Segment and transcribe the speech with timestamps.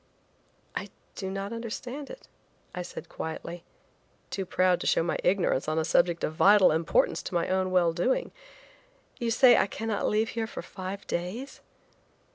[0.75, 2.27] "I do not understand it,"
[2.73, 3.63] I said quietly,
[4.31, 7.93] too proud to show my ignorance on a subject of vital importance to my well
[7.93, 8.31] doing.
[9.19, 11.61] "You say I cannot leave here for five days?"